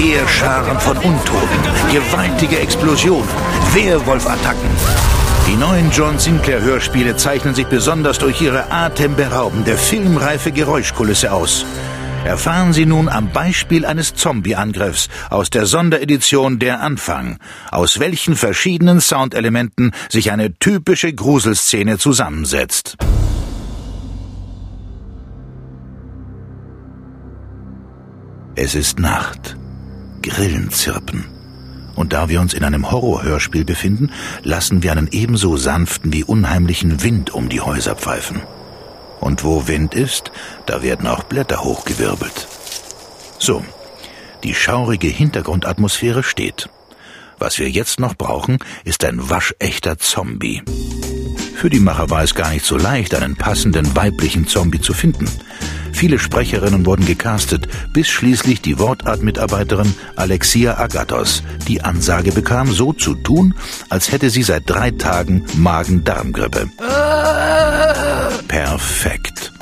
Heerscharen 0.00 0.78
von 0.78 0.96
Untoten, 0.96 1.62
gewaltige 1.90 2.60
Explosionen, 2.60 3.28
Werwolf-Attacken. 3.74 4.70
Die 5.48 5.56
neuen 5.56 5.90
John 5.90 6.20
Sinclair 6.20 6.60
Hörspiele 6.60 7.16
zeichnen 7.16 7.56
sich 7.56 7.66
besonders 7.66 8.20
durch 8.20 8.40
ihre 8.40 8.70
atemberaubende, 8.70 9.76
filmreife 9.76 10.52
Geräuschkulisse 10.52 11.32
aus. 11.32 11.66
Erfahren 12.24 12.72
Sie 12.72 12.86
nun 12.86 13.08
am 13.08 13.32
Beispiel 13.32 13.84
eines 13.84 14.14
Zombie-Angriffs 14.14 15.08
aus 15.30 15.50
der 15.50 15.66
Sonderedition 15.66 16.60
Der 16.60 16.80
Anfang, 16.80 17.38
aus 17.72 17.98
welchen 17.98 18.36
verschiedenen 18.36 19.00
Soundelementen 19.00 19.90
sich 20.08 20.30
eine 20.30 20.56
typische 20.60 21.12
Gruselszene 21.12 21.98
zusammensetzt. 21.98 22.96
Es 28.54 28.76
ist 28.76 29.00
Nacht. 29.00 29.56
Grillen 30.22 30.70
zirpen. 30.70 31.24
Und 31.94 32.12
da 32.12 32.28
wir 32.28 32.40
uns 32.40 32.54
in 32.54 32.62
einem 32.62 32.90
Horrorhörspiel 32.90 33.64
befinden, 33.64 34.12
lassen 34.42 34.82
wir 34.82 34.92
einen 34.92 35.08
ebenso 35.10 35.56
sanften 35.56 36.12
wie 36.12 36.22
unheimlichen 36.22 37.02
Wind 37.02 37.30
um 37.30 37.48
die 37.48 37.60
Häuser 37.60 37.96
pfeifen. 37.96 38.42
Und 39.20 39.42
wo 39.42 39.66
Wind 39.66 39.94
ist, 39.94 40.30
da 40.66 40.82
werden 40.82 41.08
auch 41.08 41.24
Blätter 41.24 41.64
hochgewirbelt. 41.64 42.46
So, 43.38 43.64
die 44.44 44.54
schaurige 44.54 45.08
Hintergrundatmosphäre 45.08 46.22
steht. 46.22 46.68
Was 47.38 47.58
wir 47.58 47.68
jetzt 47.68 48.00
noch 48.00 48.14
brauchen, 48.14 48.58
ist 48.84 49.04
ein 49.04 49.30
waschechter 49.30 49.98
Zombie. 49.98 50.62
Für 51.54 51.70
die 51.70 51.80
Macher 51.80 52.10
war 52.10 52.22
es 52.22 52.36
gar 52.36 52.50
nicht 52.50 52.64
so 52.64 52.76
leicht, 52.76 53.14
einen 53.16 53.34
passenden 53.34 53.96
weiblichen 53.96 54.46
Zombie 54.46 54.80
zu 54.80 54.94
finden. 54.94 55.28
Viele 55.98 56.20
Sprecherinnen 56.20 56.86
wurden 56.86 57.06
gecastet, 57.06 57.66
bis 57.92 58.06
schließlich 58.06 58.62
die 58.62 58.78
Wortart-Mitarbeiterin 58.78 59.92
Alexia 60.14 60.78
Agathos 60.78 61.42
die 61.66 61.82
Ansage 61.82 62.30
bekam, 62.30 62.70
so 62.70 62.92
zu 62.92 63.16
tun, 63.16 63.52
als 63.88 64.12
hätte 64.12 64.30
sie 64.30 64.44
seit 64.44 64.70
drei 64.70 64.92
Tagen 64.92 65.44
Magen-Darm-Grippe. 65.56 66.70
Perfekt. 68.46 69.52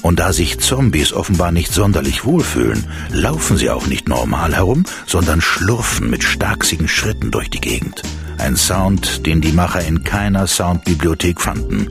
Und 0.00 0.20
da 0.20 0.32
sich 0.32 0.58
Zombies 0.58 1.12
offenbar 1.12 1.52
nicht 1.52 1.74
sonderlich 1.74 2.24
wohlfühlen, 2.24 2.86
laufen 3.10 3.58
sie 3.58 3.68
auch 3.68 3.86
nicht 3.86 4.08
normal 4.08 4.54
herum, 4.54 4.84
sondern 5.04 5.42
schlurfen 5.42 6.08
mit 6.08 6.24
starksigen 6.24 6.88
Schritten 6.88 7.30
durch 7.30 7.50
die 7.50 7.60
Gegend. 7.60 8.00
Ein 8.38 8.56
Sound, 8.56 9.26
den 9.26 9.42
die 9.42 9.52
Macher 9.52 9.82
in 9.82 10.02
keiner 10.02 10.46
Soundbibliothek 10.46 11.42
fanden. 11.42 11.88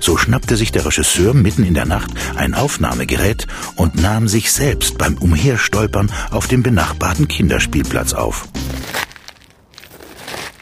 So 0.00 0.16
schnappte 0.16 0.56
sich 0.56 0.72
der 0.72 0.86
Regisseur 0.86 1.34
mitten 1.34 1.62
in 1.62 1.74
der 1.74 1.84
Nacht 1.84 2.10
ein 2.34 2.54
Aufnahmegerät 2.54 3.46
und 3.76 4.00
nahm 4.00 4.28
sich 4.28 4.50
selbst 4.50 4.96
beim 4.98 5.18
Umherstolpern 5.18 6.10
auf 6.30 6.48
dem 6.48 6.62
benachbarten 6.62 7.28
Kinderspielplatz 7.28 8.14
auf. 8.14 8.48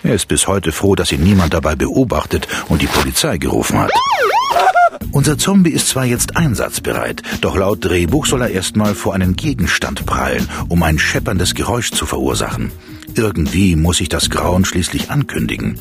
Er 0.02 0.14
ist 0.14 0.26
bis 0.26 0.48
heute 0.48 0.72
froh, 0.72 0.94
dass 0.94 1.12
ihn 1.12 1.22
niemand 1.22 1.54
dabei 1.54 1.76
beobachtet 1.76 2.48
und 2.68 2.82
die 2.82 2.86
Polizei 2.86 3.38
gerufen 3.38 3.78
hat. 3.78 3.92
Unser 5.12 5.38
Zombie 5.38 5.70
ist 5.70 5.88
zwar 5.88 6.04
jetzt 6.04 6.36
einsatzbereit, 6.36 7.22
doch 7.40 7.56
laut 7.56 7.84
Drehbuch 7.84 8.26
soll 8.26 8.42
er 8.42 8.50
erstmal 8.50 8.94
vor 8.94 9.14
einen 9.14 9.36
Gegenstand 9.36 10.04
prallen, 10.04 10.48
um 10.68 10.82
ein 10.82 10.98
schepperndes 10.98 11.54
Geräusch 11.54 11.92
zu 11.92 12.06
verursachen. 12.06 12.72
Irgendwie 13.14 13.76
muss 13.76 13.98
sich 13.98 14.08
das 14.08 14.30
Grauen 14.30 14.64
schließlich 14.64 15.10
ankündigen. 15.10 15.78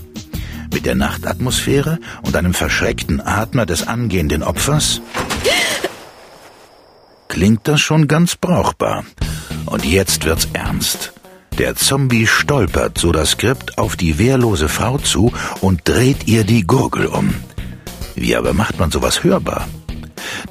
Mit 0.77 0.85
der 0.85 0.93
Nachtatmosphäre 0.93 1.97
und 2.21 2.35
einem 2.35 2.53
verschreckten 2.53 3.19
Atmer 3.19 3.65
des 3.65 3.87
angehenden 3.87 4.43
Opfers 4.43 5.01
klingt 7.29 7.67
das 7.67 7.81
schon 7.81 8.07
ganz 8.07 8.35
brauchbar. 8.35 9.03
Und 9.65 9.85
jetzt 9.85 10.25
wird's 10.25 10.47
ernst. 10.53 11.13
Der 11.57 11.75
Zombie 11.75 12.27
stolpert 12.27 12.99
so 12.99 13.11
das 13.11 13.31
Skript 13.31 13.79
auf 13.79 13.95
die 13.95 14.19
wehrlose 14.19 14.69
Frau 14.69 14.99
zu 14.99 15.33
und 15.61 15.81
dreht 15.85 16.27
ihr 16.27 16.43
die 16.43 16.67
Gurgel 16.67 17.07
um. 17.07 17.33
Wie 18.13 18.35
aber 18.35 18.53
macht 18.53 18.77
man 18.77 18.91
sowas 18.91 19.23
hörbar? 19.23 19.67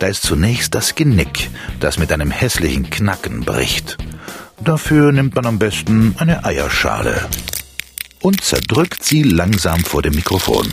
Da 0.00 0.09
ist 0.09 0.25
zunächst 0.25 0.75
das 0.75 0.97
Genick, 0.97 1.50
das 1.78 2.00
mit 2.00 2.10
einem 2.10 2.32
hässlichen 2.32 2.91
Knacken 2.91 3.42
bricht. 3.42 3.97
Dafür 4.59 5.12
nimmt 5.12 5.36
man 5.36 5.47
am 5.47 5.60
besten 5.60 6.16
eine 6.19 6.44
Eierschale 6.44 7.28
und 8.26 8.42
zerdrückt 8.42 9.04
sie 9.04 9.22
langsam 9.22 9.84
vor 9.84 10.03
dem 10.03 10.16
Mikrofon. 10.16 10.66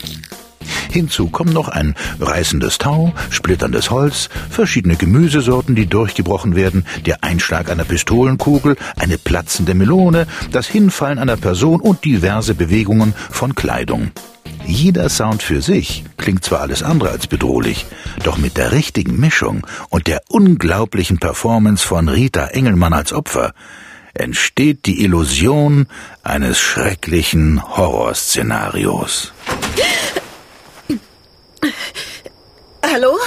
Hinzu 0.90 1.28
kommen 1.28 1.54
noch 1.54 1.68
ein 1.68 1.94
reißendes 2.20 2.80
Tau, 2.80 3.14
splitterndes 3.30 3.92
Holz, 3.92 4.30
verschiedene 4.50 4.96
Gemüsesorten, 4.96 5.76
die 5.76 5.86
durchgebrochen 5.86 6.56
werden, 6.56 6.84
der 7.06 7.24
Einschlag 7.24 7.70
einer 7.70 7.84
Pistolenkugel, 7.84 8.76
eine 8.98 9.20
platzende 9.20 9.76
Melone, 9.76 10.26
das 10.52 10.66
Hinfallen 10.66 11.20
einer 11.20 11.38
Person 11.38 11.80
und 11.80 12.04
diverse 12.04 12.56
Bewegungen 12.56 13.14
von 13.30 13.54
Kleidung. 13.54 14.10
Jeder 14.66 15.08
Sound 15.10 15.44
für 15.44 15.62
sich 15.62 16.06
klingt 16.18 16.44
zwar 16.44 16.62
alles 16.62 16.82
andere 16.82 17.10
als 17.10 17.28
bedrohlich, 17.28 17.86
doch 18.24 18.40
mit 18.40 18.58
der 18.58 18.72
richtigen 18.72 19.20
Mischung 19.20 19.68
und 19.90 20.08
der 20.08 20.24
unglaublichen 20.28 21.20
Performance 21.20 21.86
von 21.86 22.10
Rita 22.10 22.48
Engelmann 22.48 22.94
als 22.94 23.14
Opfer 23.14 23.54
entsteht 24.14 24.86
die 24.86 25.04
Illusion 25.04 25.88
eines 26.24 26.60
schrecklichen 26.60 27.62
Horrorszenarios. 27.78 29.34
Hallo? 32.86 33.18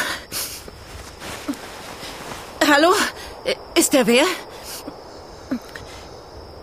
Hallo? 2.71 2.93
Ist 3.75 3.93
der 3.93 4.07
wer? 4.07 4.25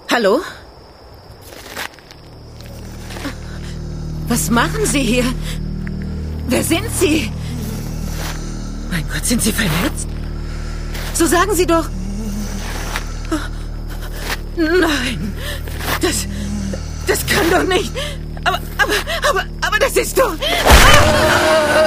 Hallo? 0.10 0.42
Was 4.28 4.50
machen 4.50 4.86
Sie 4.86 5.02
hier? 5.02 5.26
Wer 6.48 6.64
sind 6.64 6.90
Sie? 7.00 7.32
Mein 8.90 9.06
Gott, 9.12 9.26
sind 9.26 9.42
Sie 9.42 9.52
verletzt? 9.52 10.08
So 11.14 11.26
sagen 11.26 11.54
Sie 11.56 11.66
doch. 11.66 11.90
Nein, 14.56 15.34
das, 16.02 16.28
das 17.08 17.26
kann 17.26 17.50
doch 17.50 17.64
nicht. 17.64 17.92
Aber, 18.44 18.60
aber, 18.78 18.94
aber, 19.30 19.46
aber 19.62 19.80
das 19.80 19.96
ist 19.98 20.18
doch. 20.18 20.36
Ah! 20.68 21.83